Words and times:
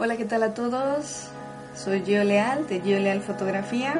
Hola, 0.00 0.16
¿qué 0.16 0.24
tal 0.24 0.44
a 0.44 0.54
todos? 0.54 1.26
Soy 1.74 2.02
Gio 2.04 2.22
Leal 2.22 2.68
de 2.68 2.80
Gio 2.80 3.00
Leal 3.00 3.20
Fotografía. 3.20 3.94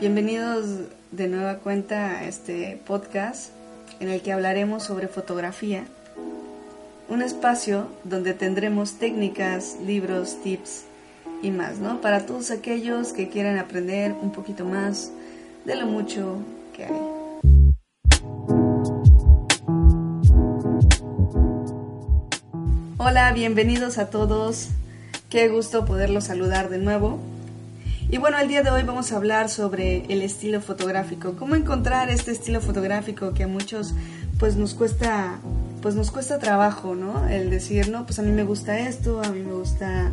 Bienvenidos 0.00 0.66
de 1.12 1.28
nueva 1.28 1.58
cuenta 1.58 2.18
a 2.18 2.24
este 2.24 2.80
podcast 2.84 3.50
en 4.00 4.08
el 4.08 4.22
que 4.22 4.32
hablaremos 4.32 4.82
sobre 4.82 5.06
fotografía. 5.06 5.84
Un 7.08 7.22
espacio 7.22 7.86
donde 8.02 8.34
tendremos 8.34 8.94
técnicas, 8.94 9.76
libros, 9.86 10.42
tips 10.42 10.82
y 11.42 11.52
más, 11.52 11.78
¿no? 11.78 12.00
Para 12.00 12.26
todos 12.26 12.50
aquellos 12.50 13.12
que 13.12 13.28
quieran 13.28 13.58
aprender 13.60 14.12
un 14.20 14.32
poquito 14.32 14.64
más 14.64 15.12
de 15.64 15.76
lo 15.76 15.86
mucho 15.86 16.38
que 16.74 16.86
hay. 16.86 17.11
Bienvenidos 23.30 23.96
a 23.96 24.10
todos. 24.10 24.68
Qué 25.30 25.48
gusto 25.48 25.86
poderlos 25.86 26.24
saludar 26.24 26.68
de 26.68 26.76
nuevo. 26.76 27.18
Y 28.10 28.18
bueno, 28.18 28.38
el 28.38 28.48
día 28.48 28.62
de 28.62 28.70
hoy 28.70 28.82
vamos 28.82 29.10
a 29.10 29.16
hablar 29.16 29.48
sobre 29.48 30.04
el 30.12 30.20
estilo 30.20 30.60
fotográfico. 30.60 31.34
Cómo 31.38 31.54
encontrar 31.54 32.10
este 32.10 32.32
estilo 32.32 32.60
fotográfico 32.60 33.32
que 33.32 33.44
a 33.44 33.46
muchos 33.46 33.94
pues 34.38 34.56
nos 34.56 34.74
cuesta 34.74 35.38
pues 35.80 35.94
nos 35.94 36.10
cuesta 36.10 36.38
trabajo, 36.40 36.94
¿no? 36.94 37.26
El 37.28 37.48
decir, 37.48 37.88
no, 37.88 38.04
pues 38.04 38.18
a 38.18 38.22
mí 38.22 38.32
me 38.32 38.44
gusta 38.44 38.80
esto, 38.80 39.22
a 39.22 39.28
mí 39.30 39.40
me 39.40 39.52
gusta 39.52 40.10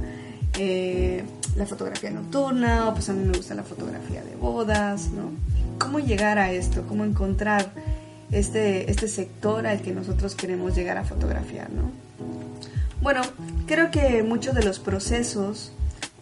eh, 0.58 1.26
la 1.58 1.66
fotografía 1.66 2.12
nocturna, 2.12 2.88
o 2.88 2.94
pues 2.94 3.10
a 3.10 3.14
mí 3.14 3.26
me 3.26 3.36
gusta 3.36 3.54
la 3.54 3.64
fotografía 3.64 4.24
de 4.24 4.36
bodas, 4.36 5.10
¿no? 5.10 5.32
¿Cómo 5.78 6.00
llegar 6.00 6.38
a 6.38 6.52
esto? 6.52 6.84
¿Cómo 6.88 7.04
encontrar 7.04 7.72
este, 8.32 8.90
este 8.90 9.10
sector 9.10 9.68
al 9.68 9.82
que 9.82 9.92
nosotros 9.92 10.36
queremos 10.36 10.74
llegar 10.76 10.98
a 10.98 11.04
fotografiar, 11.04 11.70
¿no? 11.72 12.09
Bueno, 13.02 13.22
creo 13.66 13.92
que 13.92 14.24
muchos 14.24 14.54
de 14.56 14.64
los 14.64 14.80
procesos 14.80 15.72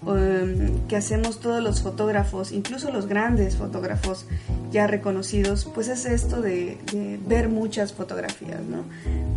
um, 0.03 0.87
que 0.87 0.95
hacemos 0.95 1.39
todos 1.39 1.63
los 1.63 1.81
fotógrafos, 1.81 2.51
incluso 2.51 2.91
los 2.91 3.07
grandes 3.07 3.55
fotógrafos 3.55 4.25
ya 4.71 4.85
reconocidos, 4.85 5.67
pues 5.73 5.87
es 5.87 6.05
esto 6.05 6.41
de, 6.41 6.77
ver 7.27 7.49
muchas 7.49 7.93
fotografías, 7.93 8.61
¿no? 8.61 8.83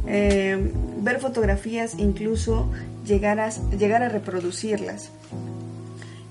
Eh, 0.06 0.73
ver 0.98 1.19
fotografías, 1.19 1.95
incluso 1.98 2.70
llegar 3.06 3.41
a, 3.41 3.48
llegar 3.70 4.03
a 4.03 4.11
reproducirlas. 4.11 5.11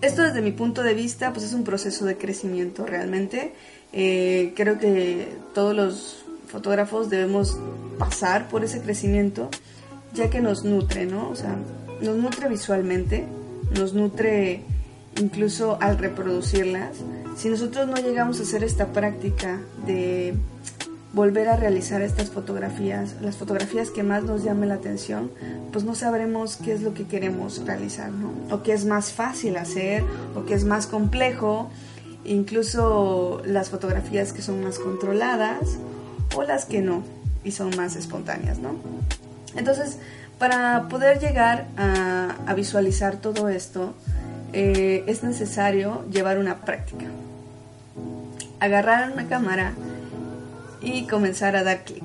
Esto 0.01 0.21
desde 0.21 0.41
mi 0.41 0.51
punto 0.51 0.83
de 0.83 0.93
vista, 0.93 1.33
pues 1.33 1.45
es 1.45 1.53
un 1.53 1.63
proceso 1.63 2.05
de 2.05 2.17
crecimiento 2.17 2.85
realmente. 2.85 3.53
Eh, 3.93 4.53
creo 4.55 4.77
que 4.77 5.27
todos 5.53 5.75
los 5.75 6.23
fotógrafos 6.47 7.09
debemos 7.09 7.59
pasar 7.97 8.47
por 8.47 8.63
ese 8.63 8.81
crecimiento 8.81 9.49
ya 10.13 10.29
que 10.29 10.41
nos 10.41 10.63
nutre, 10.63 11.05
¿no? 11.05 11.29
O 11.29 11.35
sea, 11.35 11.55
nos 12.01 12.17
nutre 12.17 12.49
visualmente, 12.49 13.25
nos 13.75 13.93
nutre 13.93 14.63
incluso 15.17 15.77
al 15.81 15.97
reproducirlas. 15.97 16.97
Si 17.37 17.49
nosotros 17.49 17.87
no 17.87 17.95
llegamos 17.95 18.39
a 18.39 18.43
hacer 18.43 18.63
esta 18.63 18.87
práctica 18.87 19.59
de 19.85 20.35
volver 21.13 21.49
a 21.49 21.55
realizar 21.55 22.01
estas 22.01 22.29
fotografías, 22.29 23.15
las 23.21 23.37
fotografías 23.37 23.89
que 23.89 24.03
más 24.03 24.23
nos 24.23 24.43
llamen 24.43 24.69
la 24.69 24.75
atención, 24.75 25.31
pues 25.71 25.83
no 25.83 25.95
sabremos 25.95 26.57
qué 26.57 26.73
es 26.73 26.81
lo 26.81 26.93
que 26.93 27.05
queremos 27.05 27.65
realizar, 27.65 28.11
¿no? 28.11 28.31
O 28.53 28.61
qué 28.61 28.73
es 28.73 28.85
más 28.85 29.11
fácil 29.11 29.57
hacer, 29.57 30.03
o 30.35 30.45
qué 30.45 30.53
es 30.53 30.65
más 30.65 30.85
complejo, 30.85 31.69
incluso 32.25 33.41
las 33.45 33.69
fotografías 33.69 34.33
que 34.33 34.41
son 34.41 34.63
más 34.63 34.77
controladas, 34.77 35.79
o 36.35 36.43
las 36.43 36.65
que 36.65 36.81
no, 36.81 37.03
y 37.43 37.51
son 37.51 37.75
más 37.75 37.95
espontáneas, 37.95 38.59
¿no? 38.59 38.75
Entonces, 39.55 39.97
para 40.37 40.87
poder 40.87 41.19
llegar 41.19 41.67
a, 41.77 42.53
visualizar 42.55 43.17
todo 43.17 43.49
esto, 43.49 43.93
eh, 44.53 45.03
es 45.07 45.23
necesario 45.23 46.05
llevar 46.11 46.39
una 46.39 46.61
práctica. 46.61 47.05
Agarrar 48.59 49.11
una 49.11 49.27
cámara 49.27 49.73
y 50.81 51.03
comenzar 51.07 51.55
a 51.55 51.63
dar 51.63 51.83
clic. 51.83 52.03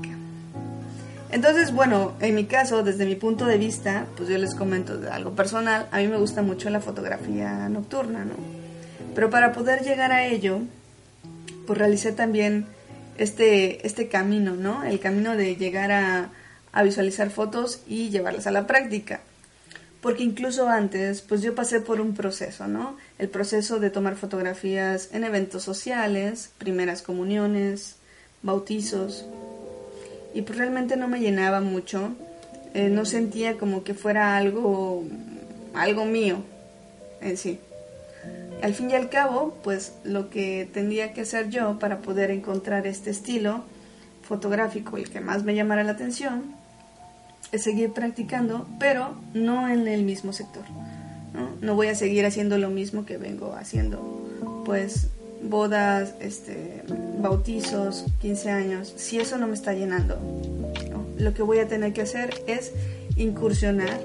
Entonces, 1.30 1.72
bueno, 1.72 2.12
en 2.20 2.34
mi 2.34 2.44
caso, 2.44 2.84
desde 2.84 3.06
mi 3.06 3.16
punto 3.16 3.46
de 3.46 3.58
vista, 3.58 4.06
pues 4.16 4.28
yo 4.28 4.38
les 4.38 4.54
comento 4.54 4.98
de 4.98 5.10
algo 5.10 5.32
personal, 5.32 5.88
a 5.90 5.98
mí 5.98 6.06
me 6.06 6.16
gusta 6.16 6.42
mucho 6.42 6.70
la 6.70 6.80
fotografía 6.80 7.68
nocturna, 7.68 8.24
¿no? 8.24 8.34
Pero 9.16 9.30
para 9.30 9.52
poder 9.52 9.82
llegar 9.82 10.12
a 10.12 10.26
ello, 10.26 10.60
pues 11.66 11.78
realicé 11.78 12.12
también 12.12 12.66
este, 13.18 13.84
este 13.84 14.08
camino, 14.08 14.54
¿no? 14.54 14.84
El 14.84 15.00
camino 15.00 15.36
de 15.36 15.56
llegar 15.56 15.90
a, 15.90 16.30
a 16.74 16.82
visualizar 16.82 17.30
fotos 17.30 17.80
y 17.86 18.10
llevarlas 18.10 18.46
a 18.46 18.50
la 18.50 18.66
práctica. 18.66 19.20
Porque 20.02 20.24
incluso 20.24 20.68
antes, 20.68 21.22
pues 21.22 21.40
yo 21.40 21.54
pasé 21.54 21.80
por 21.80 22.00
un 22.00 22.14
proceso, 22.14 22.66
¿no? 22.66 22.96
El 23.18 23.30
proceso 23.30 23.78
de 23.78 23.88
tomar 23.88 24.16
fotografías 24.16 25.08
en 25.12 25.24
eventos 25.24 25.62
sociales, 25.62 26.50
primeras 26.58 27.00
comuniones, 27.00 27.94
bautizos. 28.42 29.24
Y 30.34 30.42
pues 30.42 30.58
realmente 30.58 30.96
no 30.96 31.08
me 31.08 31.20
llenaba 31.20 31.60
mucho. 31.60 32.12
Eh, 32.74 32.90
no 32.90 33.06
sentía 33.06 33.56
como 33.56 33.84
que 33.84 33.94
fuera 33.94 34.36
algo, 34.36 35.04
algo 35.74 36.04
mío 36.04 36.42
en 37.20 37.36
sí. 37.36 37.60
Al 38.62 38.74
fin 38.74 38.90
y 38.90 38.94
al 38.94 39.08
cabo, 39.08 39.56
pues 39.62 39.92
lo 40.02 40.28
que 40.28 40.68
tendría 40.72 41.12
que 41.12 41.20
hacer 41.20 41.50
yo 41.50 41.78
para 41.78 41.98
poder 41.98 42.30
encontrar 42.32 42.86
este 42.86 43.10
estilo 43.10 43.64
fotográfico, 44.22 44.96
el 44.96 45.08
que 45.08 45.20
más 45.20 45.44
me 45.44 45.54
llamara 45.54 45.84
la 45.84 45.92
atención, 45.92 46.63
seguir 47.58 47.92
practicando, 47.92 48.66
pero 48.78 49.14
no 49.32 49.68
en 49.68 49.86
el 49.88 50.02
mismo 50.02 50.32
sector. 50.32 50.64
¿no? 51.60 51.74
voy 51.74 51.88
a 51.88 51.94
seguir 51.94 52.26
haciendo 52.26 52.58
lo 52.58 52.70
mismo 52.70 53.04
que 53.04 53.18
vengo 53.18 53.54
haciendo, 53.54 54.00
pues 54.64 55.08
bodas, 55.42 56.14
este, 56.20 56.82
bautizos, 57.18 58.06
15 58.20 58.50
años, 58.50 58.92
si 58.96 59.18
eso 59.18 59.36
no 59.36 59.46
me 59.46 59.54
está 59.54 59.74
llenando, 59.74 60.18
lo 61.18 61.34
que 61.34 61.42
voy 61.42 61.58
a 61.58 61.68
tener 61.68 61.92
que 61.92 62.02
hacer 62.02 62.42
es 62.46 62.72
incursionar 63.16 64.00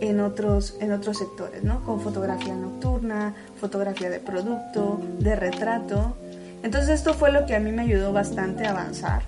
en 0.00 0.20
otros, 0.20 0.76
en 0.80 0.92
otros 0.92 1.18
sectores, 1.18 1.64
¿no? 1.64 1.82
Con 1.84 2.00
fotografía 2.00 2.54
nocturna, 2.54 3.34
fotografía 3.58 4.10
de 4.10 4.20
producto, 4.20 5.00
de 5.18 5.34
retrato. 5.34 6.16
Entonces 6.62 6.90
esto 6.90 7.14
fue 7.14 7.32
lo 7.32 7.46
que 7.46 7.56
a 7.56 7.60
mí 7.60 7.72
me 7.72 7.82
ayudó 7.82 8.12
bastante 8.12 8.66
a 8.66 8.70
avanzar 8.70 9.22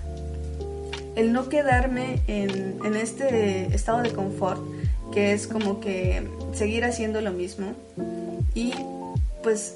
el 1.19 1.33
no 1.33 1.49
quedarme 1.49 2.21
en, 2.27 2.95
este 2.95 3.75
estado 3.75 4.01
de 4.01 4.11
confort, 4.11 4.61
que 5.11 5.33
es 5.33 5.47
como 5.47 5.81
que 5.81 6.25
seguir 6.53 6.85
haciendo 6.85 7.19
lo 7.19 7.31
mismo 7.31 7.73
y 8.55 8.73
pues 9.43 9.75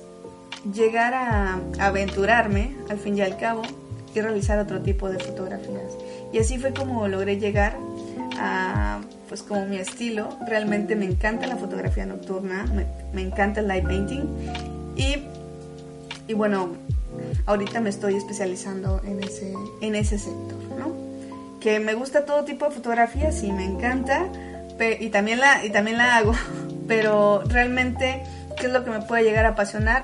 llegar 0.74 1.14
a 1.14 1.60
aventurarme 1.80 2.76
al 2.90 2.98
fin 2.98 3.18
y 3.18 3.22
al 3.22 3.38
cabo 3.38 3.62
y 4.16 4.22
realizar 4.22 4.58
otro 4.58 4.82
tipo 4.82 5.10
de 5.10 5.20
fotografías. 5.20 5.92
Y 6.32 6.40
así 6.40 6.58
fue 6.58 6.74
como 6.74 7.10
logré 7.10 7.38
llegar 7.38 7.76
a 8.40 9.02
pues 9.28 9.44
como 9.44 9.66
mi 9.66 9.78
estilo. 9.78 10.30
Realmente 10.48 10.96
me 10.96 11.06
encanta 11.06 11.46
la 11.46 11.58
fotografía 11.58 12.06
nocturna, 12.06 12.66
me, 13.14 13.22
encanta 13.22 13.60
el 13.60 13.68
light 13.68 13.86
painting 13.86 14.24
y, 14.96 15.24
y 16.26 16.34
bueno, 16.34 16.70
ahorita 17.46 17.82
me 17.82 17.90
estoy 17.90 18.16
especializando 18.16 19.02
en 19.04 19.22
ese, 19.22 19.54
en 19.82 19.96
ese 19.96 20.18
sector, 20.18 20.60
¿no? 20.80 21.13
Que 21.64 21.80
me 21.80 21.94
gusta 21.94 22.26
todo 22.26 22.44
tipo 22.44 22.66
de 22.66 22.72
fotografías 22.72 23.42
y 23.42 23.52
me 23.54 23.64
encanta 23.64 24.28
y 25.00 25.10
también 25.10 25.40
la 25.40 25.64
y 25.64 25.70
también 25.70 25.98
la 25.98 26.18
hago 26.18 26.34
pero 26.90 27.42
realmente 27.46 28.22
qué 28.60 28.68
es 28.68 28.74
lo 28.74 28.84
que 28.84 28.92
me 28.92 29.00
puede 29.02 29.24
llegar 29.24 29.46
a 29.46 29.50
apasionar 29.50 30.04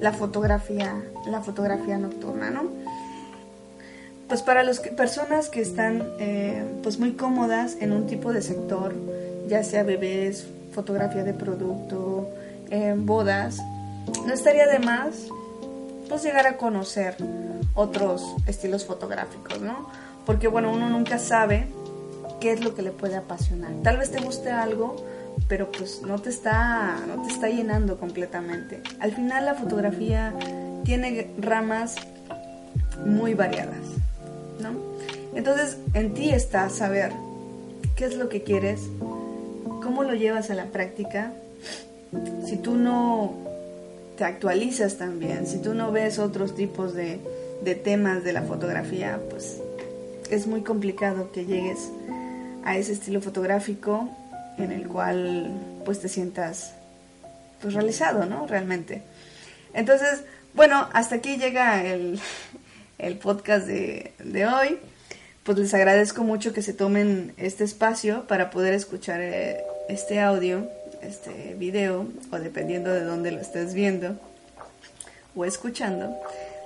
la 0.00 0.12
fotografía 0.12 1.00
la 1.26 1.40
fotografía 1.42 1.96
nocturna 1.96 2.50
no 2.50 2.64
pues 4.26 4.42
para 4.42 4.64
las 4.64 4.80
personas 4.80 5.48
que 5.48 5.60
están 5.60 6.02
eh, 6.18 6.64
pues 6.82 6.98
muy 6.98 7.12
cómodas 7.12 7.76
en 7.80 7.92
un 7.92 8.08
tipo 8.08 8.32
de 8.32 8.42
sector 8.42 8.94
ya 9.46 9.62
sea 9.62 9.84
bebés 9.84 10.48
fotografía 10.72 11.22
de 11.22 11.34
producto 11.34 12.28
eh, 12.70 12.94
bodas 12.96 13.58
no 14.26 14.34
estaría 14.34 14.66
de 14.66 14.80
más 14.80 15.28
pues 16.08 16.24
llegar 16.24 16.48
a 16.48 16.56
conocer 16.56 17.16
otros 17.74 18.24
estilos 18.48 18.84
fotográficos 18.84 19.60
no 19.60 19.88
porque 20.26 20.48
bueno, 20.48 20.72
uno 20.72 20.88
nunca 20.88 21.18
sabe 21.18 21.66
qué 22.40 22.52
es 22.52 22.64
lo 22.64 22.74
que 22.74 22.82
le 22.82 22.90
puede 22.90 23.16
apasionar. 23.16 23.72
Tal 23.82 23.98
vez 23.98 24.10
te 24.10 24.20
guste 24.20 24.50
algo, 24.50 24.96
pero 25.48 25.70
pues 25.70 26.02
no 26.02 26.18
te 26.18 26.30
está, 26.30 26.98
no 27.06 27.22
te 27.22 27.32
está 27.32 27.48
llenando 27.48 27.98
completamente. 27.98 28.82
Al 29.00 29.12
final 29.12 29.44
la 29.44 29.54
fotografía 29.54 30.34
tiene 30.84 31.30
ramas 31.38 31.96
muy 33.04 33.34
variadas, 33.34 33.86
¿no? 34.60 34.72
Entonces 35.34 35.78
en 35.94 36.14
ti 36.14 36.30
está 36.30 36.68
saber 36.68 37.12
qué 37.96 38.04
es 38.06 38.16
lo 38.16 38.28
que 38.28 38.42
quieres, 38.42 38.80
cómo 39.82 40.04
lo 40.04 40.14
llevas 40.14 40.50
a 40.50 40.54
la 40.54 40.66
práctica. 40.66 41.32
Si 42.46 42.56
tú 42.56 42.76
no 42.76 43.34
te 44.16 44.24
actualizas 44.24 44.96
también, 44.96 45.46
si 45.46 45.58
tú 45.58 45.74
no 45.74 45.90
ves 45.90 46.18
otros 46.18 46.54
tipos 46.54 46.94
de, 46.94 47.18
de 47.64 47.74
temas 47.74 48.22
de 48.22 48.32
la 48.32 48.42
fotografía, 48.42 49.20
pues 49.30 49.60
es 50.34 50.46
muy 50.46 50.62
complicado 50.62 51.30
que 51.32 51.46
llegues 51.46 51.90
a 52.64 52.76
ese 52.76 52.92
estilo 52.92 53.20
fotográfico 53.20 54.08
en 54.58 54.72
el 54.72 54.88
cual 54.88 55.50
pues 55.84 56.00
te 56.00 56.08
sientas 56.08 56.74
pues 57.60 57.74
realizado, 57.74 58.26
¿no? 58.26 58.46
Realmente. 58.46 59.02
Entonces, 59.72 60.24
bueno, 60.54 60.88
hasta 60.92 61.16
aquí 61.16 61.36
llega 61.36 61.84
el, 61.84 62.20
el 62.98 63.18
podcast 63.18 63.66
de, 63.66 64.12
de, 64.22 64.46
hoy. 64.46 64.78
Pues 65.42 65.58
les 65.58 65.74
agradezco 65.74 66.24
mucho 66.24 66.52
que 66.52 66.62
se 66.62 66.72
tomen 66.72 67.34
este 67.36 67.64
espacio 67.64 68.26
para 68.26 68.50
poder 68.50 68.74
escuchar 68.74 69.20
eh, 69.20 69.62
este 69.88 70.20
audio, 70.20 70.68
este 71.02 71.54
video, 71.58 72.08
o 72.30 72.38
dependiendo 72.38 72.92
de 72.92 73.02
dónde 73.04 73.30
lo 73.30 73.40
estés 73.40 73.74
viendo 73.74 74.18
o 75.36 75.44
escuchando. 75.44 76.16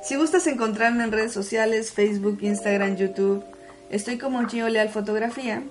Si 0.03 0.15
gustas 0.15 0.47
encontrarme 0.47 1.03
en 1.03 1.13
redes 1.13 1.33
sociales, 1.33 1.93
Facebook, 1.93 2.39
Instagram, 2.43 2.97
YouTube, 2.97 3.45
estoy 3.91 4.19
como 4.19 4.47
Gio 4.49 4.69
Leal 4.69 4.89
Fotografía. 4.89 5.63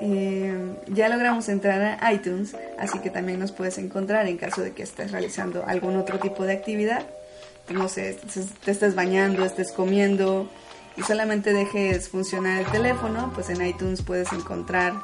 Eh, 0.00 0.74
ya 0.88 1.08
logramos 1.08 1.48
entrar 1.48 1.98
a 2.00 2.12
iTunes, 2.12 2.56
así 2.78 2.98
que 2.98 3.10
también 3.10 3.38
nos 3.38 3.52
puedes 3.52 3.78
encontrar 3.78 4.26
en 4.26 4.36
caso 4.36 4.60
de 4.62 4.72
que 4.72 4.82
estés 4.82 5.12
realizando 5.12 5.64
algún 5.66 5.96
otro 5.96 6.18
tipo 6.18 6.44
de 6.44 6.54
actividad. 6.54 7.06
No 7.68 7.88
sé, 7.88 8.18
te 8.64 8.70
estés 8.72 8.94
bañando, 8.94 9.44
estés 9.44 9.70
comiendo 9.70 10.48
y 10.96 11.02
solamente 11.02 11.52
dejes 11.52 12.08
funcionar 12.08 12.60
el 12.60 12.66
teléfono, 12.66 13.30
pues 13.34 13.48
en 13.50 13.64
iTunes 13.64 14.02
puedes 14.02 14.32
encontrar 14.32 14.94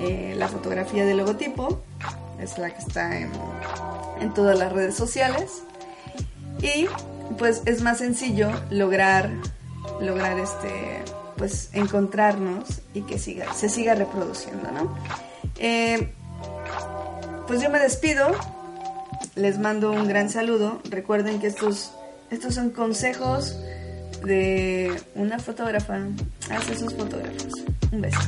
eh, 0.00 0.34
la 0.36 0.48
fotografía 0.48 1.04
del 1.04 1.18
logotipo, 1.18 1.82
es 2.40 2.56
la 2.58 2.70
que 2.70 2.78
está 2.78 3.18
en, 3.18 3.30
en 4.20 4.32
todas 4.32 4.58
las 4.58 4.72
redes 4.72 4.94
sociales. 4.94 5.62
Y 6.60 6.86
pues 7.36 7.62
es 7.66 7.82
más 7.82 7.98
sencillo 7.98 8.50
lograr, 8.70 9.30
lograr 10.00 10.38
este, 10.38 11.02
pues 11.38 11.70
encontrarnos 11.72 12.82
y 12.92 13.02
que 13.02 13.18
siga, 13.18 13.54
se 13.54 13.68
siga 13.68 13.94
reproduciendo, 13.94 14.70
¿no? 14.72 14.94
Eh, 15.56 16.12
pues 17.46 17.62
yo 17.62 17.70
me 17.70 17.78
despido, 17.78 18.32
les 19.34 19.58
mando 19.58 19.90
un 19.92 20.06
gran 20.06 20.28
saludo. 20.28 20.82
Recuerden 20.90 21.40
que 21.40 21.46
estos, 21.46 21.92
estos 22.30 22.54
son 22.54 22.70
consejos 22.70 23.56
de 24.24 25.00
una 25.14 25.38
fotógrafa 25.38 26.00
hacia 26.50 26.78
sus 26.78 26.94
fotógrafos. 26.94 27.52
Un 27.92 28.02
beso. 28.02 28.20